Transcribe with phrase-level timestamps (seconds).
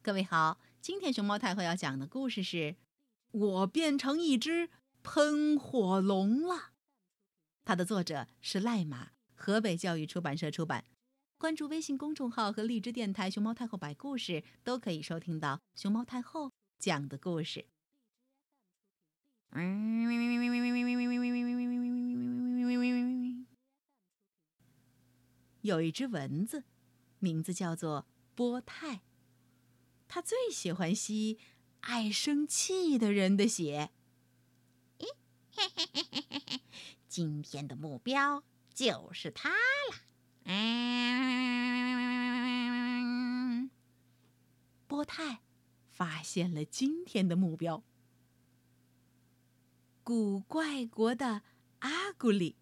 [0.00, 2.56] 各位好，今天熊猫太后要讲的故事是
[3.32, 4.70] 《我变成一只
[5.02, 6.54] 喷火龙了》。
[7.64, 10.84] 它的作者是赖马，河北教育出版社出版。
[11.36, 17.66] 关注微信公众号和荔枝电台“熊猫太后摆故事”，都可以收听到熊猫太后讲的故事。
[25.62, 26.64] 有一只蚊子，
[27.18, 29.02] 名字叫做波泰。
[30.08, 31.38] 他最喜欢吸
[31.80, 33.90] 爱生气的人的血。
[34.98, 35.06] 嘿
[35.52, 36.60] 嘿嘿嘿嘿嘿，
[37.08, 38.42] 今天的目标
[38.72, 39.56] 就是他了。
[40.44, 40.88] 嗯，
[44.86, 45.42] 波泰
[45.90, 47.84] 发现了今天的目标——
[50.02, 51.42] 古怪国的
[51.80, 52.56] 阿古里。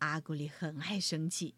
[0.00, 1.54] 阿古里很爱生气。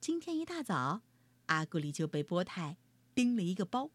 [0.00, 1.02] 今天一大早，
[1.46, 2.78] 阿古里就被波泰。
[3.16, 3.90] 拎了一个包，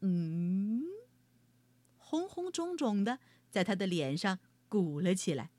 [0.00, 0.84] 嗯，
[1.96, 3.18] 红红肿肿的，
[3.50, 5.50] 在他的脸上鼓了起来。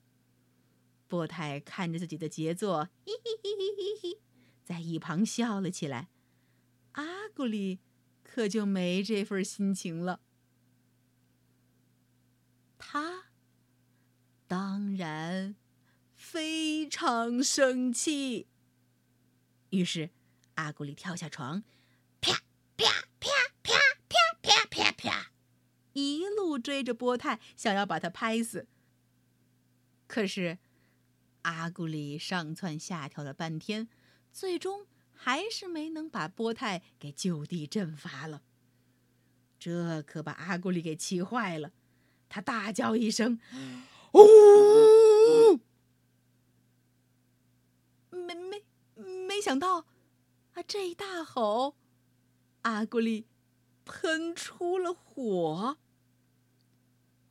[1.07, 4.19] 波泰看着自己的杰作，嘿嘿嘿嘿嘿嘿，
[4.63, 6.09] 在一旁笑了起来。
[6.91, 7.79] 阿古里
[8.21, 10.21] 可就没这份心情了，
[12.77, 13.23] 他
[14.47, 15.55] 当然
[16.15, 18.45] 非常生气。
[19.71, 20.11] 于是，
[20.53, 21.63] 阿古里跳下床。
[25.93, 28.67] 一路追着波泰，想要把他拍死。
[30.07, 30.57] 可是，
[31.43, 33.87] 阿古里上蹿下跳了半天，
[34.31, 38.41] 最终还是没能把波泰给就地正法了。
[39.59, 41.71] 这可把阿古里给气坏了，
[42.27, 43.39] 他大叫一声
[44.13, 45.59] ：“呜！”
[48.09, 48.63] 没没
[49.27, 49.85] 没想到，
[50.53, 51.75] 啊，这一大吼，
[52.61, 53.27] 阿古里
[53.85, 55.77] 喷出了火。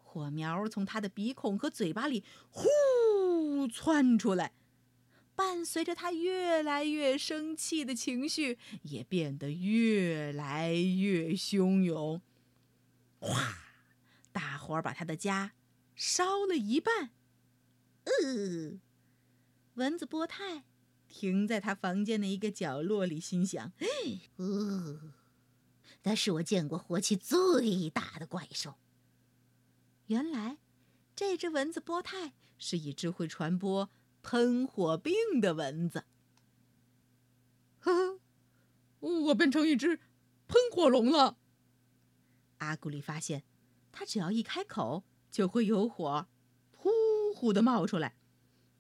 [0.09, 4.55] 火苗从他的鼻孔和嘴巴里呼窜出来，
[5.37, 12.23] 伴随着他越来越生气的情绪，也变得越来越汹涌。
[13.21, 13.59] 哗！
[14.33, 15.53] 大火把他的家
[15.95, 17.11] 烧了一半。
[18.05, 18.81] 呃，
[19.75, 20.65] 蚊子波泰
[21.07, 23.73] 停在他房间的一个角落里，心想
[24.39, 25.13] ：“呃，
[26.05, 28.77] 那是我见过火气最大的怪兽。”
[30.09, 30.57] 原来，
[31.15, 33.91] 这只蚊子波泰是一只会传播
[34.23, 36.05] 喷火病的蚊子。
[37.81, 38.21] 呵呵，
[39.01, 39.99] 我变成一只
[40.47, 41.37] 喷火龙了。
[42.59, 43.45] 阿古丽发现，
[43.93, 46.27] 它只要一开口，就会有火
[46.75, 46.89] 呼
[47.35, 48.17] 呼的冒出来，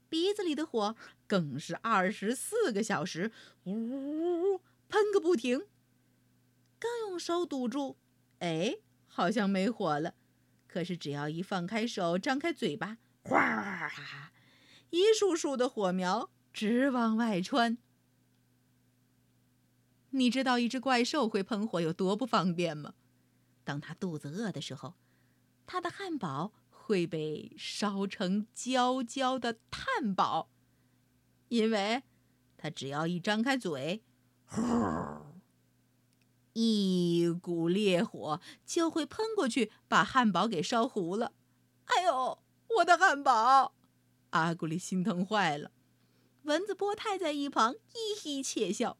[0.08, 0.96] 鼻子里的火
[1.26, 3.30] 更是二十四个小时
[3.64, 5.66] 呜呜呜喷个不停。
[6.78, 7.96] 刚用手堵住，
[8.38, 10.14] 哎，好像没火了。
[10.68, 13.90] 可是，只要一放开手，张开嘴巴，哗，
[14.90, 17.78] 一束束的火苗直往外窜。
[20.10, 22.94] 你知道一只怪兽会喷火有多不方便吗？
[23.64, 24.94] 当它肚子饿的时候，
[25.66, 30.50] 它的汉堡会被烧成焦焦的炭堡，
[31.48, 32.02] 因为
[32.56, 34.02] 它只要一张开嘴，
[34.46, 35.17] 呼。
[36.60, 41.32] 一股烈火就会喷过去，把汉堡给烧糊了。
[41.84, 42.42] 哎呦，
[42.78, 43.76] 我的汉堡！
[44.30, 45.70] 阿古丽心疼坏了。
[46.42, 48.98] 蚊子波太在一旁嘻嘻窃笑。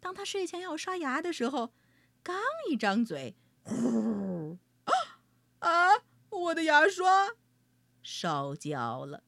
[0.00, 1.72] 当他睡前要刷牙的时候，
[2.20, 2.36] 刚
[2.68, 4.58] 一张嘴，呼！
[5.60, 5.90] 啊，
[6.30, 7.36] 我的牙刷
[8.02, 9.22] 烧焦了。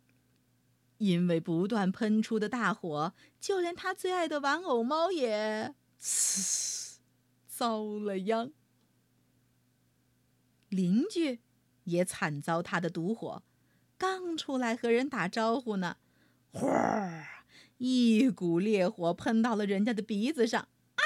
[0.98, 6.82] 因为不断喷出的大火，就连他最爱的玩偶猫也嘶。
[7.56, 8.50] 遭了殃，
[10.68, 11.38] 邻居
[11.84, 13.44] 也惨遭他的毒火，
[13.96, 15.96] 刚出来和人打招呼呢，
[16.50, 17.44] 哗，
[17.78, 21.02] 一股烈火喷到了人家的鼻子上，啊，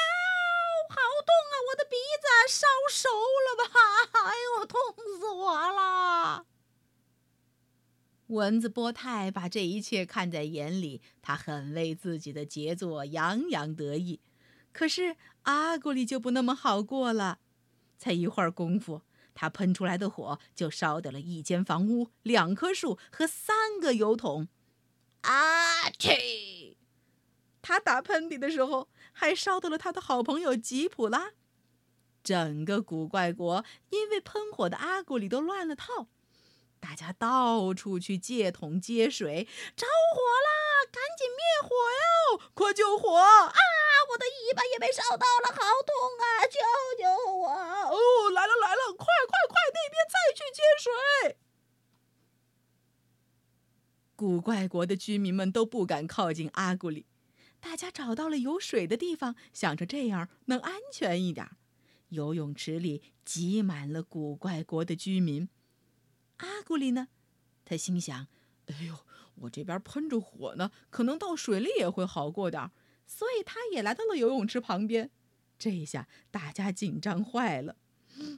[0.88, 1.54] 好痛啊！
[1.68, 4.18] 我的鼻子烧熟了吧？
[4.24, 4.80] 哎呦，痛
[5.20, 6.46] 死我了！
[8.28, 14.20] 蚊子波泰把这一切看在眼里，他很为自己的杰作洋洋得意。
[14.70, 15.16] 可是
[15.48, 17.38] 阿古里就不那么好过了，
[17.96, 19.00] 才一会儿功夫，
[19.34, 24.48] 他喷出来的火就烧掉了一间房屋、两棵树和三个油桶。
[25.22, 26.76] 啊去！
[27.62, 31.32] 他打喷嚏的时候还烧到了他的好朋友吉普拉。
[32.22, 36.08] 整个古怪国因为喷火的阿古里都乱了套，
[36.78, 39.44] 大家到处去借桶接水，
[39.74, 40.84] 着火啦！
[40.92, 42.50] 赶紧灭火哟！
[42.52, 43.52] 快救火啊！
[44.78, 46.46] 被烧到了，好痛啊！
[46.46, 46.58] 救
[47.02, 47.48] 救我！
[47.48, 51.38] 哦，来了来了，快快快，那边再去接水！
[54.14, 57.06] 古怪国的居民们都不敢靠近阿古里，
[57.60, 61.48] 大家找到了有水的地方，想着这样能安全一点。
[62.08, 65.48] 游泳池里挤满了古怪国的居民。
[66.38, 67.08] 阿古里呢？
[67.64, 68.26] 他心想
[68.66, 68.96] ：“哎呦，
[69.34, 72.70] 我这边喷着火呢，可能到水里也会好过点儿。”
[73.08, 75.10] 所以他也来到了游泳池旁边。
[75.58, 77.76] 这下大家紧张坏了，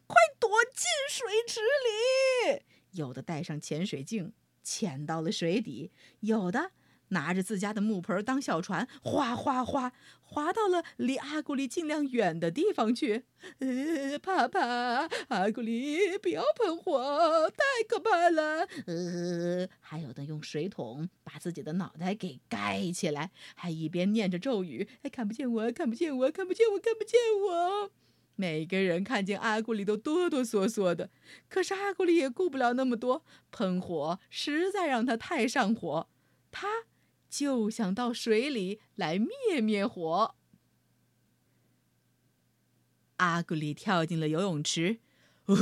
[0.07, 2.63] 快躲进水池里！
[2.93, 4.33] 有的戴上潜水镜，
[4.63, 5.91] 潜到了水底；
[6.21, 6.73] 有的。
[7.11, 9.93] 拿着自家的木盆当小船，哗哗哗，
[10.23, 13.25] 划到了离阿古里尽量远的地方去。
[13.59, 18.67] 呃，怕怕，阿古里，不要喷火，太可怕了。
[18.87, 27.19] 呃，还有的用水桶把自己的脑袋给盖起来，还一边念着咒语：“哎，看不见我，看不见我，看不见我，看不见
[27.49, 27.91] 我。”
[28.37, 31.11] 每个人看见阿古里都哆哆嗦嗦的，
[31.49, 36.09] 可是阿古里也顾不了那么多，喷火实在让他太上火，
[36.51, 36.69] 他。
[37.31, 40.35] 就想到水里来灭灭火。
[43.19, 44.99] 阿古里跳进了游泳池，
[45.47, 45.55] 呜，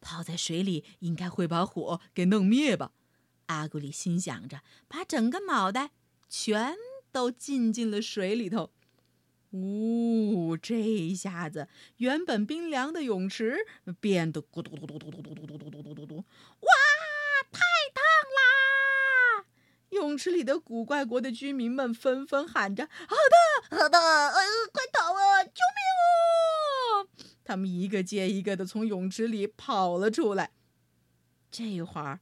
[0.00, 2.92] 泡在水里应该会把火给弄灭吧？
[3.46, 5.90] 阿古里心想着，把整个脑袋
[6.28, 6.76] 全
[7.10, 8.70] 都浸进了水里头。
[9.52, 13.56] 呜，这一下子，原本冰凉的泳池
[14.00, 16.68] 变得咕嘟嘟嘟嘟嘟嘟嘟嘟嘟嘟嘟嘟，哇！
[19.90, 23.16] 泳池里的古怪国的居民们纷纷喊着：“好
[23.70, 24.40] 的，好的，呃，
[24.72, 25.44] 快逃啊！
[25.44, 30.50] 救命啊！”他们一个接一个的从泳池里跑了出来。
[31.50, 32.20] 这会儿，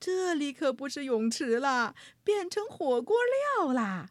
[0.00, 1.94] 这里可不是泳池了，
[2.24, 3.16] 变成火锅
[3.60, 4.10] 料啦！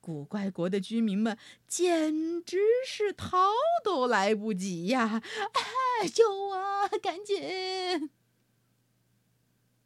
[0.00, 1.36] 古怪国的居民们
[1.68, 3.50] 简直是逃
[3.84, 5.22] 都来不及呀！
[6.00, 6.88] 哎，救我！
[7.02, 8.10] 赶紧！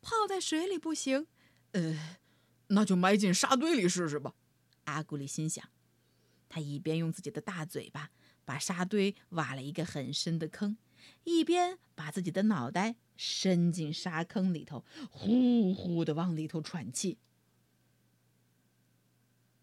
[0.01, 1.27] 泡在水里不行，
[1.73, 2.19] 呃。
[2.69, 4.35] 那就埋进沙堆里试试吧，
[4.85, 5.69] 阿古里心想。
[6.49, 8.11] 他一边用自己的大嘴巴
[8.45, 10.77] 把沙堆挖了一个很深的坑，
[11.25, 17.19] 一边把自己的脑袋伸进沙坑里头，呼呼的往里头喘气。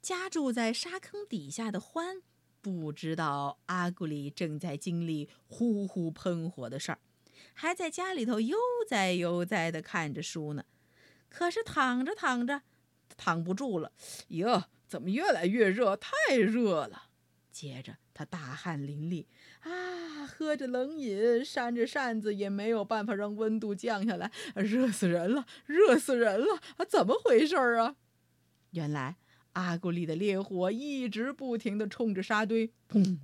[0.01, 2.21] 家住在沙坑底下的欢
[2.59, 6.99] 不知道阿古里正在经历呼呼喷火的事儿，
[7.53, 8.57] 还在家里头悠
[8.87, 10.65] 哉悠哉的看着书呢。
[11.29, 12.63] 可是躺着躺着。
[13.21, 13.91] 躺不住了，
[14.29, 15.95] 哟，怎么越来越热？
[15.95, 17.03] 太热了！
[17.51, 19.27] 接着他大汗淋漓，
[19.59, 26.59] 啊，喝着冷饮，扇着扇子，也没有办法让温度降下来，热死人了，热死人了！
[26.77, 27.95] 啊，怎么回事啊？
[28.71, 29.17] 原来
[29.53, 33.19] 阿古里的烈火一直不停地冲着沙堆，砰，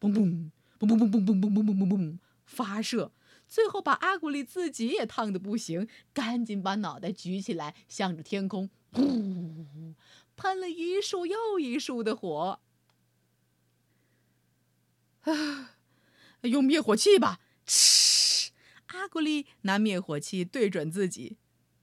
[0.00, 0.50] 砰砰，
[0.80, 3.12] 砰砰砰砰砰砰砰砰砰砰发射，
[3.46, 8.70] 最后把阿古丽自己也烫得不行，赶紧把脑袋举起来，向着天空。
[8.92, 9.94] 呼，
[10.36, 12.60] 喷了一束又一束的火。
[15.22, 15.76] 啊，
[16.42, 17.40] 用灭火器吧！
[17.64, 18.50] 嗤，
[18.86, 21.36] 阿古丽拿灭火器对准自己，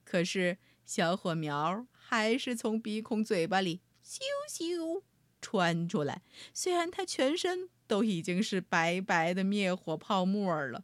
[0.03, 4.19] 可是小火苗还是从鼻孔、嘴巴里咻
[4.49, 5.03] 咻
[5.41, 6.21] 窜出来。
[6.53, 10.83] 虽然他全身都已经是白白的灭火泡沫了，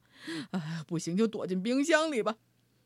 [0.51, 2.37] 啊，不行就躲进冰箱里吧。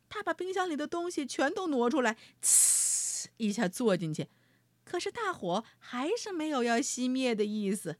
[0.09, 2.88] 他把冰箱里的东西全都挪出来，呲。
[3.37, 4.27] 一下坐进去，
[4.83, 7.97] 可是大火还是没有要熄灭的意思。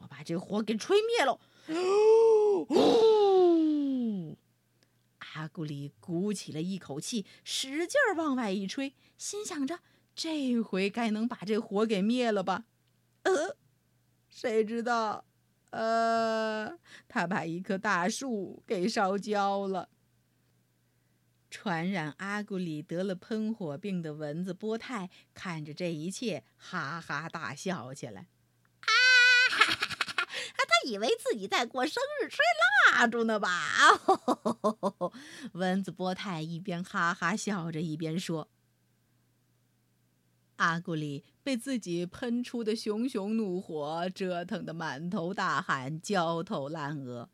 [0.00, 1.40] 我把这火给吹灭了。
[5.34, 9.80] 阿古里鼓起了一口气，使劲往外一吹，心想着
[10.14, 12.64] 这回该能把这火给灭了吧？
[13.22, 13.56] 呃，
[14.28, 15.24] 谁知道，
[15.70, 19.88] 呃，他把一棵大树给烧焦了。
[21.52, 28.22] 传染阿古里得了喷火病的蚊子波泰看着这一切，哈哈大笑起来。
[28.80, 28.88] 啊，
[29.50, 30.26] 哈哈哈！
[30.56, 32.38] 他以为自己在过生日，吹
[32.90, 33.50] 蜡烛呢吧？
[35.52, 38.48] 蚊子波泰一边哈哈笑着，一边说
[40.56, 47.28] ：“阿古里被自己喷出的熊熊怒火折腾得满头大汗，焦头烂额。”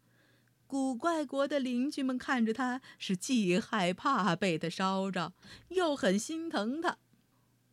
[0.69, 5.33] 古怪国的邻居们看着他，是既害怕被他烧着，
[5.69, 6.99] 又很心疼他。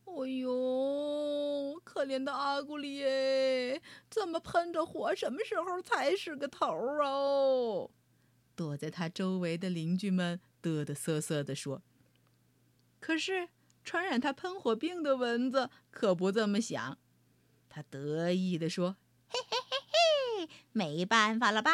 [0.05, 5.13] 哎呦，可怜的阿古里耶，这么喷着火？
[5.13, 7.91] 什么时候才是个头哦？
[8.55, 11.81] 躲在他周围的邻居们嘚嘚瑟瑟地说。
[13.01, 13.49] 可是
[13.83, 16.97] 传染他喷火病的蚊子可不这么想，
[17.67, 18.95] 他得意地说
[19.27, 21.71] ：“嘿嘿嘿嘿。”没办法了吧？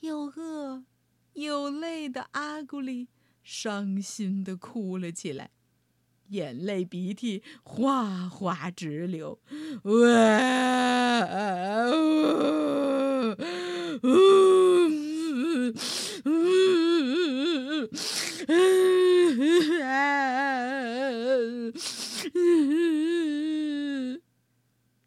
[0.00, 0.84] 又饿
[1.32, 1.70] 又
[2.08, 3.08] 的阿古丽
[3.42, 5.50] 伤心的哭了起来，
[6.28, 9.38] 眼泪鼻涕哗哗直流。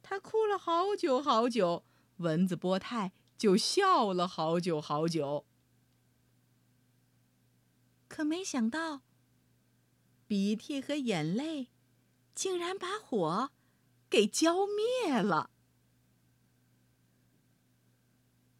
[0.01, 1.83] 他哭了好久好久，
[2.17, 5.45] 蚊子波泰就笑了好久好久。
[8.19, 8.99] 可没想到，
[10.27, 11.69] 鼻涕和眼泪
[12.35, 13.51] 竟然把火
[14.09, 15.51] 给浇灭了。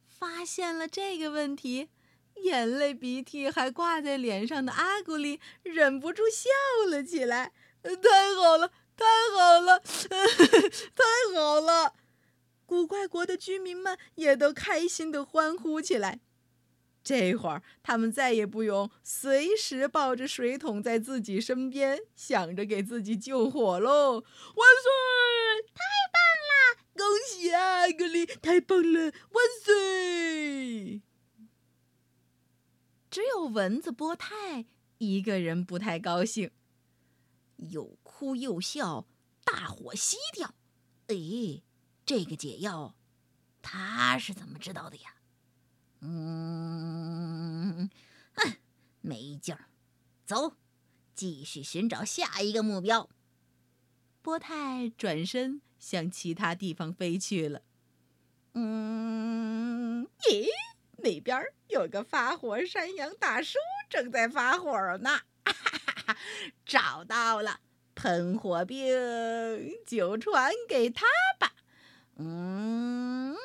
[0.07, 1.89] 发现了这个问题，
[2.35, 7.51] 眼泪鼻涕还挂在脸上的阿古丽忍不住笑了起来。
[7.83, 9.79] 太好了，太好了，
[10.95, 11.95] 太好了！
[12.65, 16.21] 古怪国的居民们也都开心的欢呼起来。
[17.09, 24.19] 这会儿，他们再也不用随时抱着水桶在自己身边，想着给自己救火喽！
[24.19, 24.91] 万岁！
[25.73, 25.81] 太
[26.13, 26.85] 棒了！
[26.93, 28.27] 恭喜阿古丽！
[28.27, 29.05] 太棒了！
[29.31, 31.01] 万岁！
[33.09, 34.67] 只有蚊子波泰
[34.99, 36.51] 一个人不太高兴。
[37.55, 39.07] 又哭又笑，
[39.43, 40.53] 大火熄掉。
[41.07, 41.63] 哎，
[42.05, 42.93] 这个解药，
[43.63, 45.15] 他是怎么知道的呀？
[46.01, 46.98] 嗯，
[48.35, 48.53] 哼，
[49.01, 49.65] 没劲儿。
[50.25, 50.55] 走，
[51.15, 53.09] 继续寻找下一个目标。
[54.21, 57.61] 波泰转身向其他地方飞去了。
[58.53, 60.47] 嗯，咦，
[60.97, 63.57] 那边有个发火山羊大叔
[63.89, 65.21] 正在发火呢。
[66.65, 67.59] 找到了，
[67.95, 68.87] 喷火病
[69.85, 71.05] 就传给他
[71.39, 71.53] 吧。
[72.17, 73.35] 嗯，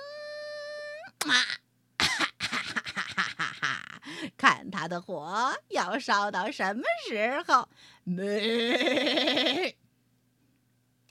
[4.44, 7.66] 看他的火要烧到什么时候？
[8.04, 9.73] 没。